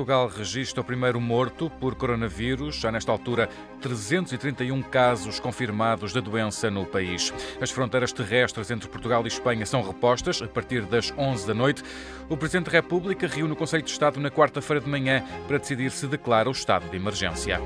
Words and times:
Portugal 0.00 0.28
registra 0.28 0.80
o 0.80 0.84
primeiro 0.84 1.20
morto 1.20 1.68
por 1.68 1.94
coronavírus. 1.94 2.76
Já 2.76 2.90
nesta 2.90 3.12
altura, 3.12 3.50
331 3.82 4.80
casos 4.80 5.38
confirmados 5.38 6.14
da 6.14 6.22
doença 6.22 6.70
no 6.70 6.86
país. 6.86 7.30
As 7.60 7.70
fronteiras 7.70 8.10
terrestres 8.10 8.70
entre 8.70 8.88
Portugal 8.88 9.22
e 9.24 9.28
Espanha 9.28 9.66
são 9.66 9.82
repostas 9.82 10.40
a 10.40 10.48
partir 10.48 10.86
das 10.86 11.12
11 11.18 11.46
da 11.46 11.52
noite. 11.52 11.82
O 12.30 12.36
Presidente 12.36 12.70
da 12.70 12.72
República 12.72 13.26
reúne 13.26 13.52
o 13.52 13.56
Conselho 13.56 13.82
de 13.82 13.90
Estado 13.90 14.18
na 14.18 14.30
quarta-feira 14.30 14.80
de 14.80 14.88
manhã 14.88 15.22
para 15.46 15.58
decidir 15.58 15.90
se 15.90 16.06
declara 16.06 16.48
o 16.48 16.52
estado 16.52 16.88
de 16.88 16.96
emergência. 16.96 17.60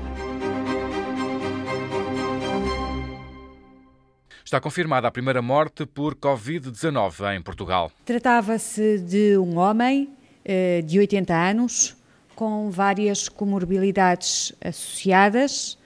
Está 4.43 4.59
confirmada 4.59 5.07
a 5.07 5.11
primeira 5.11 5.41
morte 5.41 5.85
por 5.85 6.15
Covid-19 6.15 7.37
em 7.37 7.41
Portugal. 7.41 7.89
Tratava-se 8.03 8.99
de 8.99 9.37
um 9.37 9.57
homem 9.57 10.09
eh, 10.43 10.81
de 10.81 10.99
80 10.99 11.33
anos, 11.33 11.95
com 12.35 12.69
várias 12.69 13.29
comorbilidades 13.29 14.53
associadas 14.63 15.77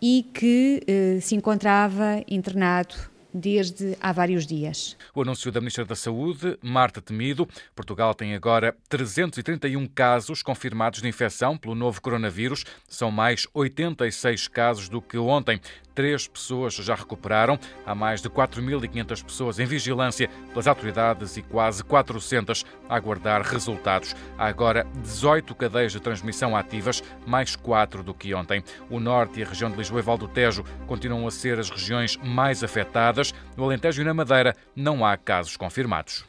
e 0.00 0.24
que 0.32 0.82
eh, 0.86 1.18
se 1.20 1.34
encontrava 1.34 2.22
internado 2.28 2.94
desde 3.32 3.96
há 4.00 4.12
vários 4.12 4.46
dias. 4.46 4.96
O 5.14 5.22
anúncio 5.22 5.52
da 5.52 5.60
Ministra 5.60 5.84
da 5.84 5.94
Saúde, 5.94 6.58
Marta 6.62 7.00
Temido. 7.00 7.48
Portugal 7.74 8.14
tem 8.14 8.34
agora 8.34 8.74
331 8.88 9.86
casos 9.88 10.42
confirmados 10.42 11.02
de 11.02 11.08
infecção 11.08 11.56
pelo 11.56 11.74
novo 11.74 12.00
coronavírus. 12.00 12.64
São 12.88 13.10
mais 13.10 13.46
86 13.52 14.48
casos 14.48 14.88
do 14.88 15.00
que 15.00 15.18
ontem. 15.18 15.60
Três 15.98 16.28
pessoas 16.28 16.74
já 16.74 16.94
recuperaram. 16.94 17.58
Há 17.84 17.92
mais 17.92 18.22
de 18.22 18.30
4.500 18.30 19.24
pessoas 19.24 19.58
em 19.58 19.66
vigilância 19.66 20.30
pelas 20.50 20.68
autoridades 20.68 21.36
e 21.36 21.42
quase 21.42 21.82
400 21.82 22.64
a 22.88 22.94
aguardar 22.94 23.42
resultados. 23.42 24.14
Há 24.38 24.46
agora 24.46 24.86
18 25.02 25.52
cadeias 25.56 25.90
de 25.90 25.98
transmissão 25.98 26.56
ativas, 26.56 27.02
mais 27.26 27.56
4 27.56 28.04
do 28.04 28.14
que 28.14 28.32
ontem. 28.32 28.62
O 28.88 29.00
Norte 29.00 29.40
e 29.40 29.42
a 29.42 29.46
região 29.48 29.72
de 29.72 29.76
Lisboa 29.76 29.98
e 29.98 30.04
Val 30.04 30.16
do 30.16 30.28
Tejo 30.28 30.62
continuam 30.86 31.26
a 31.26 31.32
ser 31.32 31.58
as 31.58 31.68
regiões 31.68 32.16
mais 32.18 32.62
afetadas. 32.62 33.34
No 33.56 33.64
Alentejo 33.64 34.00
e 34.00 34.04
na 34.04 34.14
Madeira 34.14 34.54
não 34.76 35.04
há 35.04 35.16
casos 35.16 35.56
confirmados. 35.56 36.24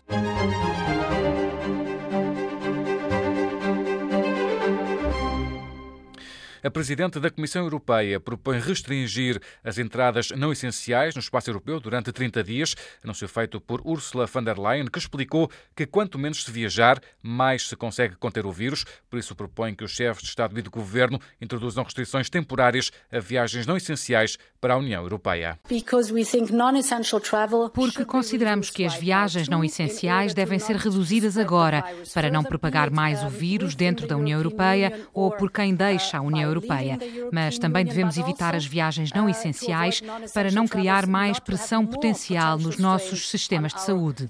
A 6.61 6.69
Presidente 6.69 7.21
da 7.21 7.29
Comissão 7.29 7.63
Europeia 7.63 8.19
propõe 8.19 8.59
restringir 8.59 9.39
as 9.63 9.77
entradas 9.77 10.31
não 10.31 10.51
essenciais 10.51 11.15
no 11.15 11.21
espaço 11.21 11.49
europeu 11.49 11.79
durante 11.79 12.11
30 12.11 12.43
dias, 12.43 12.75
anúncio 13.01 13.29
feito 13.29 13.61
por 13.61 13.81
Ursula 13.85 14.25
von 14.25 14.43
der 14.43 14.59
Leyen, 14.59 14.87
que 14.87 14.99
explicou 14.99 15.49
que 15.73 15.85
quanto 15.85 16.19
menos 16.19 16.43
se 16.43 16.51
viajar, 16.51 16.99
mais 17.21 17.69
se 17.69 17.77
consegue 17.77 18.17
conter 18.17 18.45
o 18.45 18.51
vírus. 18.51 18.83
Por 19.09 19.17
isso, 19.17 19.33
propõe 19.35 19.73
que 19.73 19.85
os 19.85 19.91
chefes 19.91 20.21
de 20.21 20.27
Estado 20.27 20.59
e 20.59 20.61
de 20.61 20.69
Governo 20.69 21.19
introduzam 21.39 21.83
restrições 21.83 22.29
temporárias 22.29 22.91
a 23.09 23.19
viagens 23.19 23.65
não 23.65 23.77
essenciais 23.77 24.37
para 24.59 24.73
a 24.73 24.77
União 24.77 25.01
Europeia. 25.01 25.57
Porque 27.73 28.03
consideramos 28.03 28.69
que 28.69 28.83
as 28.83 28.95
viagens 28.95 29.47
não 29.47 29.63
essenciais 29.63 30.33
devem 30.33 30.59
ser 30.59 30.75
reduzidas 30.75 31.37
agora, 31.37 31.85
para 32.13 32.29
não 32.29 32.43
propagar 32.43 32.91
mais 32.91 33.23
o 33.23 33.29
vírus 33.29 33.75
dentro 33.75 34.05
da 34.05 34.17
União 34.17 34.37
Europeia 34.37 35.07
ou 35.13 35.31
por 35.31 35.49
quem 35.49 35.73
deixa 35.73 36.17
a 36.17 36.21
União 36.21 36.48
Europeia. 36.49 36.97
Mas 37.31 37.57
também 37.57 37.85
devemos 37.85 38.17
evitar 38.17 38.55
as 38.55 38.65
viagens 38.65 39.11
não 39.13 39.29
essenciais 39.29 40.01
para 40.33 40.51
não 40.51 40.67
criar 40.67 41.07
mais 41.07 41.39
pressão 41.39 41.85
potencial 41.85 42.57
nos 42.57 42.77
nossos 42.77 43.29
sistemas 43.29 43.73
de 43.73 43.81
saúde. 43.81 44.29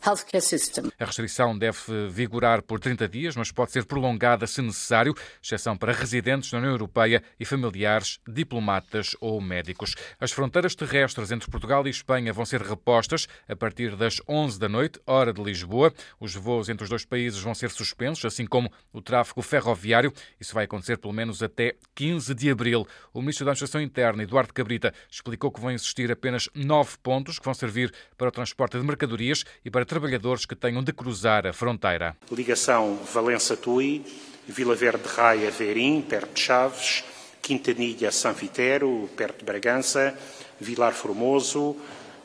A 1.00 1.06
restrição 1.06 1.58
deve 1.58 2.08
vigorar 2.10 2.62
por 2.62 2.80
30 2.80 3.08
dias, 3.08 3.36
mas 3.36 3.52
pode 3.52 3.72
ser 3.72 3.86
prolongada 3.86 4.46
se 4.48 4.62
necessário, 4.62 5.14
exceção 5.42 5.76
para 5.76 5.94
residentes 5.94 6.52
da 6.52 6.58
União 6.58 6.72
Europeia 6.72 7.24
e 7.40 7.46
familiares, 7.46 8.20
diplomatas 8.28 9.16
ou 9.20 9.40
médicos. 9.42 9.96
As 10.20 10.32
fronteiras 10.32 10.76
terrestres 10.76 11.32
entre 11.32 11.50
Portugal 11.50 11.86
e 11.88 11.90
Espanha 11.90 12.34
vão 12.34 12.46
ser 12.46 12.62
repostas 12.62 13.28
a 13.48 13.56
partir 13.56 13.96
das 13.96 14.22
11 14.28 14.60
da 14.60 14.70
noite, 14.70 15.00
hora 15.06 15.34
de 15.34 15.42
Lisboa. 15.42 15.94
Os 16.20 16.36
voos 16.36 16.70
entre 16.70 16.84
os 16.84 16.90
dois 16.90 17.06
países 17.06 17.40
vão 17.40 17.54
ser 17.54 17.70
suspensos, 17.72 18.26
assim 18.26 18.46
como 18.46 18.72
o 18.92 19.02
tráfego 19.02 19.42
ferroviário. 19.42 20.14
Isso 20.40 20.54
vai 20.54 20.66
acontecer 20.66 20.98
pelo 20.98 21.14
menos 21.14 21.42
até 21.42 21.76
15 21.96 22.09
de 22.18 22.50
abril. 22.50 22.88
O 23.14 23.22
ministro 23.22 23.46
da 23.46 23.52
Administração 23.52 23.82
Interna, 23.82 24.24
Eduardo 24.24 24.54
Cabrita, 24.54 24.94
explicou 25.10 25.52
que 25.52 25.62
vão 25.62 25.72
existir 25.72 26.12
apenas 26.12 26.50
nove 26.56 26.98
pontos 27.04 27.38
que 27.38 27.46
vão 27.46 27.54
servir 27.54 27.94
para 28.18 28.30
o 28.30 28.32
transporte 28.32 28.78
de 28.80 28.84
mercadorias 28.84 29.46
e 29.64 29.70
para 29.70 29.86
trabalhadores 29.86 30.46
que 30.46 30.56
tenham 30.56 30.84
de 30.84 30.92
cruzar 30.92 31.46
a 31.46 31.54
fronteira. 31.54 32.18
Ligação 32.32 32.98
Valença-Tui, 33.14 34.04
Vila 34.48 34.76
Verde 34.76 35.08
Raia, 35.08 35.52
Verim, 35.52 36.02
perto 36.02 36.34
de 36.34 36.42
Chaves, 36.42 37.04
Quintanilha, 37.42 38.12
São 38.12 38.34
Vitero, 38.34 39.10
perto 39.16 39.40
de 39.40 39.46
Bragança, 39.46 40.18
Vilar 40.60 40.94
Formoso, 40.94 41.76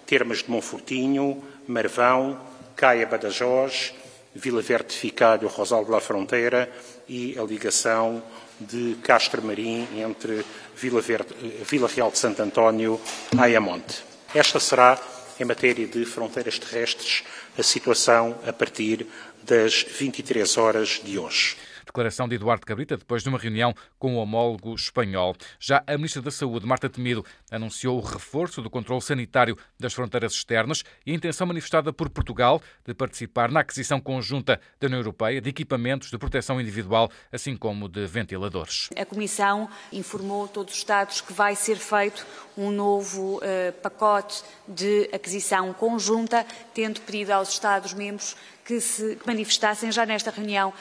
Termas 0.07 0.39
de 0.39 0.51
Monfortinho, 0.51 1.43
Marvão, 1.69 2.41
Caia 2.77 3.07
Badajoz, 3.07 3.95
Vila 4.35 4.61
Verde 4.63 4.89
de 4.89 4.97
Ficalho, 4.97 5.49
Rosalvo 5.49 5.93
La 5.93 6.01
Fronteira 6.01 6.71
e 7.09 7.39
a 7.39 7.43
ligação 7.43 8.23
de 8.61 8.97
Castro 9.03 9.43
Marim 9.43 9.87
entre 9.97 10.45
Vila, 10.77 11.01
Verde, 11.01 11.35
Vila 11.69 11.89
Real 11.89 12.11
de 12.11 12.19
Santo 12.19 12.43
António 12.43 13.01
e 13.33 13.41
Ayamonte. 13.41 14.03
Esta 14.35 14.59
será, 14.59 15.01
em 15.39 15.45
matéria 15.45 15.87
de 15.87 16.05
fronteiras 16.05 16.59
terrestres, 16.59 17.25
a 17.59 17.63
situação 17.63 18.39
a 18.47 18.53
partir 18.53 19.07
das 19.43 19.83
23 19.83 20.57
horas 20.57 21.01
de 21.05 21.19
hoje. 21.19 21.57
Declaração 21.95 22.27
de 22.27 22.35
Eduardo 22.35 22.67
Cabrita 22.67 22.97
depois 22.97 23.23
de 23.23 23.29
uma 23.29 23.39
reunião 23.39 23.73
com 24.01 24.17
o 24.17 24.19
homólogo 24.19 24.75
espanhol. 24.75 25.37
Já 25.61 25.81
a 25.87 25.97
Ministra 25.97 26.21
da 26.21 26.31
Saúde, 26.33 26.67
Marta 26.67 26.91
Temido, 26.91 27.25
anunciou 27.49 27.97
o 27.97 28.01
reforço 28.01 28.61
do 28.61 28.69
controle 28.69 29.01
sanitário 29.01 29.57
das 29.79 29.95
fronteiras 29.95 30.33
externas 30.33 30.83
e 31.07 31.13
a 31.13 31.15
intenção 31.15 31.47
manifestada 31.47 31.93
por 31.93 32.11
Portugal 32.11 32.61
de 32.85 32.93
participar 32.95 33.49
na 33.49 33.61
aquisição 33.61 34.01
conjunta 34.01 34.61
da 34.81 34.89
União 34.89 34.99
Europeia 34.99 35.41
de 35.41 35.49
equipamentos 35.49 36.11
de 36.11 36.19
proteção 36.19 36.61
individual, 36.61 37.09
assim 37.31 37.57
como 37.57 37.89
de 37.89 38.05
ventiladores. 38.09 38.91
A 38.97 39.07
Comissão 39.07 39.71
informou 39.93 40.49
todos 40.49 40.75
os 40.75 40.79
Estados 40.81 41.21
que 41.21 41.33
vai 41.33 41.55
ser 41.55 41.77
feito 41.77 42.27
um 42.59 42.73
novo 42.73 43.37
uh, 43.37 43.73
pacote 43.81 44.43
de 44.67 45.09
aquisição 45.13 45.73
conjunta, 45.73 46.45
tendo 46.75 47.01
pedido 47.03 47.31
aos 47.31 47.51
Estados-membros 47.51 48.35
que 48.65 48.81
se 48.81 49.19
manifestassem 49.27 49.93
já 49.93 50.07
nesta 50.07 50.31
reunião 50.31 50.73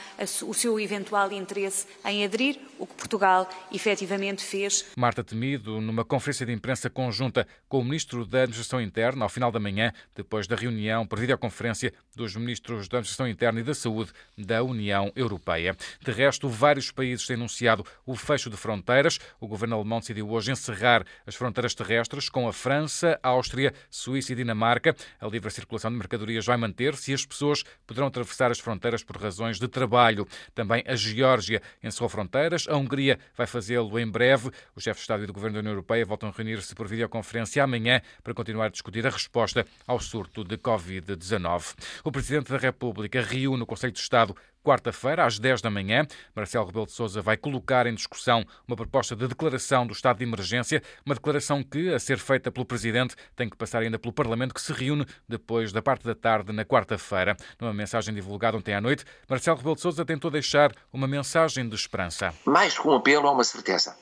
o 0.44 0.54
seu 0.54 0.80
eventual 0.80 1.32
interesse 1.32 1.86
em 2.06 2.24
aderir, 2.24 2.60
o 2.80 2.88
que 2.88 2.94
Portugal 2.96 3.50
efetivamente 3.72 4.44
fez. 4.44 4.86
Marta 4.98 5.24
Temido, 5.24 5.80
numa 5.82 6.04
conferência 6.04 6.46
de 6.46 6.52
imprensa 6.52 6.90
conjunta 6.90 7.48
com 7.68 7.80
o 7.80 7.84
Ministro 7.84 8.26
da 8.26 8.40
Administração 8.40 8.82
Interna, 8.82 9.26
ao 9.26 9.30
final 9.30 9.52
da 9.52 9.60
manhã, 9.60 9.92
depois 10.16 10.48
da 10.48 10.56
reunião 10.56 11.06
por 11.06 11.20
videoconferência 11.20 11.94
dos 12.16 12.36
Ministros 12.36 12.88
da 12.88 12.98
Administração 12.98 13.28
Interna 13.28 13.60
e 13.60 13.64
da 13.64 13.74
Saúde 13.74 14.12
da 14.38 14.64
União 14.64 15.12
Europeia. 15.16 15.76
De 16.02 16.12
resto, 16.12 16.50
vários 16.50 16.92
países 16.92 17.26
têm 17.28 17.36
anunciado 17.36 17.86
o 18.06 18.16
fecho 18.16 18.50
de 18.50 18.58
fronteiras. 18.58 19.20
O 19.40 19.48
governo 19.48 19.76
alemão 19.76 20.00
decidiu 20.00 20.30
hoje 20.30 20.52
encerrar 20.52 21.06
as 21.26 21.36
fronteiras 21.36 21.74
terrestres 21.76 22.30
com 22.30 22.48
a 22.48 22.54
França, 22.54 23.20
Áustria, 23.22 23.74
Suíça 23.90 24.34
e 24.34 24.36
Dinamarca. 24.36 24.96
A 25.20 25.28
livre 25.28 25.52
circulação 25.52 25.92
de 25.92 25.98
mercadorias 25.98 26.46
vai 26.46 26.58
manter-se 26.58 27.12
e 27.12 27.14
as 27.14 27.26
pessoas 27.26 27.64
poderão 27.86 28.08
atravessar 28.08 28.52
as 28.52 28.60
fronteiras 28.60 29.04
por 29.04 29.18
razões 29.18 29.60
de 29.60 29.68
trabalho. 29.68 30.28
Também 30.54 30.84
a 30.88 30.96
Geórgia 30.96 31.62
encerrou 31.82 32.10
fronteiras, 32.10 32.68
a 32.68 32.76
Hungria 32.76 33.20
vai 33.36 33.48
fazê-lo 33.48 34.00
em 34.00 34.10
breve. 34.10 34.50
Os 34.76 34.84
chefes 34.84 35.00
de 35.00 35.04
Estado 35.04 35.24
e 35.24 35.28
do 35.28 35.34
Governo 35.34 35.56
da 35.56 35.60
União 35.60 35.74
Europeia 35.74 36.06
voltam 36.06 36.30
a 36.30 36.32
reunir-se 36.32 36.74
por 36.76 36.88
videoconferência 36.88 37.64
amanhã 37.64 38.02
para 38.24 38.34
continuar 38.34 38.66
a 38.66 38.70
discutir 38.70 39.06
a 39.06 39.10
resposta 39.10 39.66
ao 39.88 40.00
surto 40.00 40.44
de 40.44 40.58
Covid-19. 40.58 41.76
O 42.04 42.12
Presidente 42.12 42.52
da 42.52 42.58
República 42.58 43.22
reúne 43.22 43.64
o 43.64 43.66
Conselho 43.66 43.94
de 43.94 44.00
Estado 44.00 44.36
quarta-feira, 44.64 45.26
às 45.26 45.38
10 45.38 45.62
da 45.62 45.70
manhã. 45.70 46.08
Marcelo 46.36 46.66
Rebelo 46.66 46.86
de 46.86 46.94
Sousa 46.94 47.22
vai 47.22 47.38
colocar 47.38 47.86
em 47.86 47.94
discussão 47.94 48.44
uma 48.68 48.76
proposta 48.76 49.16
de 49.16 49.28
declaração 49.28 49.86
do 49.86 49.94
estado 49.94 50.18
de 50.18 50.24
emergência, 50.24 50.82
uma 51.06 51.14
declaração 51.14 51.62
que, 51.62 51.94
a 51.94 52.00
ser 52.00 52.18
feita 52.18 52.52
pelo 52.52 52.66
Presidente, 52.66 53.16
tem 53.36 53.50
que 53.50 53.58
passar 53.58 53.82
ainda 53.82 54.00
pelo 54.00 54.14
Parlamento, 54.14 54.54
que 54.54 54.62
se 54.62 54.72
reúne 54.72 55.06
depois 55.28 55.72
da 55.72 55.82
parte 55.82 56.06
da 56.06 56.16
tarde, 56.16 56.52
na 56.54 56.64
quarta-feira. 56.64 57.36
Numa 57.60 57.74
mensagem 57.74 58.14
divulgada 58.14 58.58
ontem 58.58 58.74
à 58.74 58.82
noite, 58.82 59.04
Marcelo 59.28 59.58
Rebelo 59.58 59.76
de 59.76 59.82
Sousa 59.82 60.06
tentou 60.06 60.32
deixar 60.32 60.72
uma 60.92 61.08
mensagem 61.08 61.68
de 61.68 61.76
esperança. 61.76 62.34
Mais 62.46 62.78
que 62.78 62.88
um 62.88 62.94
apelo, 62.94 63.28
é 63.28 63.32
uma 63.32 63.44
certeza. 63.44 63.96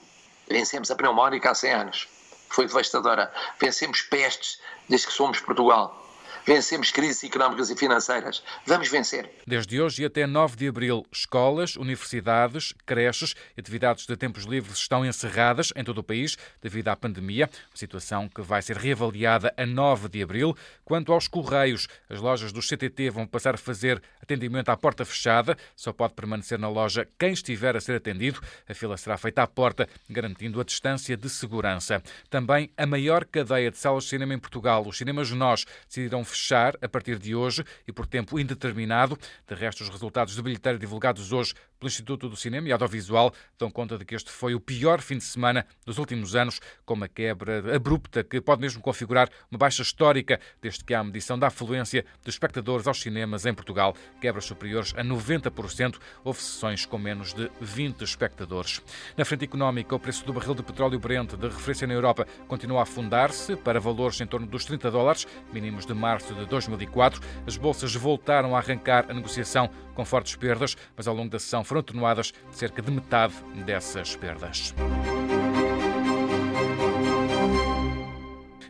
Vencemos 0.50 0.92
a 0.92 0.96
pneumónica 0.96 1.52
há 1.52 1.56
100 1.56 1.74
anos. 1.74 2.08
Foi 2.50 2.68
devastadora. 2.68 3.32
Vencemos 3.60 4.02
pestes 4.02 4.60
desde 4.90 5.08
que 5.08 5.14
somos 5.14 5.40
Portugal. 5.40 6.11
Vencemos 6.46 6.92
crises 6.92 7.24
económicas 7.24 7.70
e 7.70 7.76
financeiras. 7.76 8.44
Vamos 8.66 8.90
vencer. 8.90 9.30
Desde 9.46 9.82
hoje 9.82 10.04
e 10.04 10.06
até 10.06 10.26
9 10.26 10.56
de 10.56 10.68
abril, 10.68 11.06
escolas, 11.12 11.76
universidades, 11.76 12.74
creches 12.86 13.36
e 13.56 13.60
atividades 13.60 14.06
de 14.06 14.16
tempos 14.16 14.44
livres 14.44 14.78
estão 14.78 15.06
encerradas 15.06 15.72
em 15.76 15.84
todo 15.84 16.00
o 16.00 16.04
país 16.04 16.38
devido 16.62 16.90
à 16.90 16.96
pandemia, 16.96 17.50
situação 17.74 18.28
que 18.28 18.42
vai 18.42 18.62
ser 18.62 18.78
reavaliada 18.78 19.54
a 19.58 19.66
9 19.66 20.10
de 20.10 20.24
abril. 20.24 20.56
Quanto 20.84 21.14
aos 21.14 21.28
correios, 21.28 21.88
as 22.10 22.20
lojas 22.20 22.52
do 22.52 22.62
CTT 22.62 23.10
vão 23.10 23.28
passar 23.28 23.56
a 23.56 23.58
fazer 23.58 24.02
atendimento 24.22 24.70
à 24.70 24.78
porta 24.78 25.06
fechada, 25.06 25.58
só 25.76 25.94
pode 25.94 26.14
permanecer 26.14 26.60
na 26.60 26.70
loja 26.70 27.08
quem 27.20 27.32
estiver 27.32 27.76
a 27.76 27.82
ser 27.82 27.96
atendido. 27.96 28.42
A 28.68 28.74
fila 28.74 28.98
será 28.98 29.18
feita 29.18 29.44
à 29.44 29.48
porta, 29.48 29.88
garantindo 30.10 30.60
a 30.60 30.64
distância 30.64 31.16
de 31.16 31.30
segurança. 31.30 32.02
Também 32.30 32.70
a 32.78 32.86
maior 32.86 33.26
cadeia 33.26 33.72
de 33.72 33.78
salas 33.78 34.04
de 34.04 34.10
cinema 34.10 34.34
em 34.34 34.40
Portugal, 34.40 34.86
os 34.88 34.98
cinemas 34.98 35.32
Nós, 35.32 35.66
decidirão 35.88 36.24
fechar 36.32 36.78
a 36.82 36.88
partir 36.88 37.20
de 37.20 37.36
hoje 37.36 37.64
e 37.88 37.92
por 37.92 38.08
tempo 38.08 38.40
indeterminado. 38.40 39.18
De 39.48 39.56
resto, 39.56 39.84
os 39.84 39.90
resultados 39.90 40.36
de 40.36 40.42
bilheteira 40.42 40.80
divulgados 40.80 41.32
hoje 41.32 41.54
pelo 41.80 41.90
Instituto 41.90 42.30
do 42.30 42.36
Cinema 42.36 42.68
e 42.68 42.72
Audiovisual 42.72 43.34
dão 43.58 43.72
conta 43.72 43.98
de 43.98 44.06
que 44.06 44.16
este 44.16 44.30
foi 44.30 44.54
o 44.54 44.60
pior 44.60 45.02
fim 45.02 45.18
de 45.18 45.24
semana 45.24 45.66
dos 45.84 45.98
últimos 45.98 46.36
anos, 46.36 46.62
com 46.86 46.94
uma 46.94 47.08
quebra 47.08 47.76
abrupta 47.76 48.24
que 48.24 48.40
pode 48.40 48.62
mesmo 48.62 48.82
configurar 48.82 49.30
uma 49.50 49.58
baixa 49.58 49.82
histórica 49.82 50.40
desde 50.62 50.84
que 50.84 50.94
há 50.94 51.00
a 51.00 51.04
medição 51.04 51.38
da 51.38 51.48
afluência 51.48 52.06
de 52.24 52.30
espectadores 52.30 52.88
aos 52.88 53.02
cinemas 53.02 53.46
em 53.46 53.54
Portugal. 53.54 53.96
Quebras 54.22 54.46
superiores 54.46 54.94
a 54.96 55.04
90%, 55.04 55.98
houve 56.24 56.40
sessões 56.40 56.86
com 56.86 57.00
menos 57.00 57.34
de 57.34 57.50
20 57.60 58.04
espectadores. 58.04 58.82
Na 59.18 59.26
frente 59.26 59.46
económica, 59.46 59.96
o 59.96 60.00
preço 60.00 60.24
do 60.26 60.34
barril 60.34 60.54
de 60.54 60.64
petróleo 60.64 61.00
Brent 61.00 61.34
de 61.34 61.48
referência 61.48 61.88
na 61.88 61.94
Europa 61.94 62.28
continua 62.48 62.82
a 62.82 62.84
afundar-se 62.84 63.56
para 63.56 63.80
valores 63.80 64.22
em 64.22 64.28
torno 64.28 64.46
dos 64.46 64.66
30 64.66 64.92
dólares, 64.92 65.26
mínimos 65.52 65.86
de 65.86 65.94
março 66.22 66.36
de 66.36 66.46
2004. 66.46 67.22
As 67.46 67.58
bolsas 67.58 67.96
voltaram 67.96 68.56
a 68.56 68.60
arrancar 68.60 69.06
a 69.10 69.14
negociação 69.14 69.70
com 69.94 70.06
fortes 70.06 70.36
perdas, 70.36 70.78
mas 70.96 71.08
ao 71.08 71.16
longo 71.16 71.30
da 71.30 71.40
sessão 71.40 71.64
foram 71.64 71.82
atenuadas 71.82 72.34
cerca 72.52 72.82
de 72.82 72.92
metade 72.92 73.34
dessas 73.66 74.16
perdas. 74.16 74.74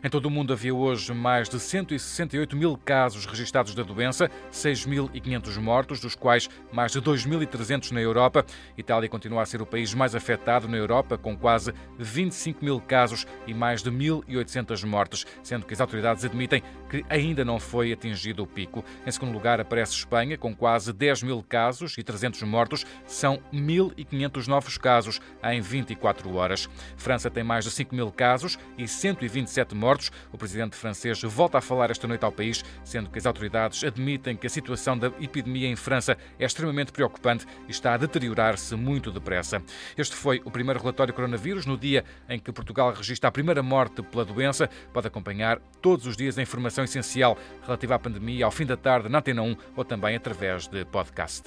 Em 0.04 0.10
todo 0.10 0.26
o 0.26 0.30
mundo 0.30 0.52
havia 0.52 0.74
hoje 0.74 1.14
mais 1.14 1.48
de 1.48 1.60
168 1.60 2.56
mil 2.56 2.76
casos 2.76 3.24
registados 3.24 3.72
da 3.72 3.84
doença, 3.84 4.28
6.500 4.50 5.60
mortos, 5.60 6.00
dos 6.00 6.16
quais 6.16 6.50
mais 6.72 6.90
de 6.90 7.00
2.300 7.00 7.92
na 7.92 8.00
Europa. 8.00 8.44
Itália 8.76 9.08
continua 9.08 9.42
a 9.42 9.46
ser 9.46 9.62
o 9.62 9.66
país 9.66 9.94
mais 9.94 10.16
afetado 10.16 10.66
na 10.66 10.76
Europa, 10.76 11.16
com 11.16 11.36
quase 11.36 11.72
25 12.00 12.64
mil 12.64 12.80
casos 12.80 13.28
e 13.46 13.54
mais 13.54 13.80
de 13.80 13.92
1.800 13.92 14.84
mortes, 14.84 15.24
sendo 15.40 15.66
que 15.66 15.72
as 15.72 15.80
autoridades 15.80 16.24
admitem 16.24 16.64
que 16.90 17.04
ainda 17.08 17.44
não 17.44 17.60
foi 17.60 17.92
atingido 17.92 18.42
o 18.42 18.46
pico. 18.46 18.84
Em 19.06 19.10
segundo 19.12 19.32
lugar 19.32 19.60
aparece 19.60 19.92
Espanha, 19.92 20.36
com 20.36 20.52
quase 20.52 20.92
10 20.92 21.22
mil 21.22 21.44
casos 21.48 21.96
e 21.96 22.02
300 22.02 22.42
mortos. 22.42 22.84
São 23.06 23.40
1.500 23.52 24.48
novos 24.48 24.76
casos 24.76 25.20
em 25.44 25.60
24 25.60 26.34
horas. 26.34 26.68
França 26.96 27.30
tem 27.30 27.44
mais 27.44 27.64
de 27.64 27.70
5 27.70 27.94
mil 27.94 28.10
casos 28.10 28.58
e 28.76 28.88
127 28.88 29.76
mortos 29.76 29.91
mortos. 29.92 30.10
O 30.32 30.38
presidente 30.38 30.76
francês 30.76 31.20
volta 31.22 31.58
a 31.58 31.60
falar 31.60 31.90
esta 31.90 32.08
noite 32.08 32.24
ao 32.24 32.32
país, 32.32 32.64
sendo 32.82 33.10
que 33.10 33.18
as 33.18 33.26
autoridades 33.26 33.84
admitem 33.84 34.36
que 34.36 34.46
a 34.46 34.50
situação 34.50 34.96
da 34.96 35.08
epidemia 35.20 35.68
em 35.68 35.76
França 35.76 36.16
é 36.38 36.44
extremamente 36.44 36.92
preocupante 36.92 37.46
e 37.68 37.70
está 37.70 37.94
a 37.94 37.96
deteriorar-se 37.98 38.74
muito 38.74 39.10
depressa. 39.10 39.62
Este 39.96 40.16
foi 40.16 40.40
o 40.44 40.50
primeiro 40.50 40.80
relatório 40.80 41.12
coronavírus 41.12 41.66
no 41.66 41.76
dia 41.76 42.04
em 42.28 42.38
que 42.38 42.52
Portugal 42.52 42.92
registra 42.92 43.28
a 43.28 43.32
primeira 43.32 43.62
morte 43.62 44.02
pela 44.02 44.24
doença. 44.24 44.68
Pode 44.92 45.06
acompanhar 45.06 45.58
todos 45.82 46.06
os 46.06 46.16
dias 46.16 46.38
a 46.38 46.42
informação 46.42 46.84
essencial 46.84 47.36
relativa 47.62 47.96
à 47.96 47.98
pandemia 47.98 48.46
ao 48.46 48.50
fim 48.50 48.64
da 48.64 48.76
tarde 48.76 49.08
na 49.08 49.18
Antena 49.18 49.42
1 49.42 49.56
ou 49.76 49.84
também 49.84 50.16
através 50.16 50.66
de 50.66 50.84
podcast. 50.86 51.42